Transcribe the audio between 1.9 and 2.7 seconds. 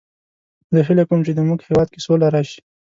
کې سوله راشي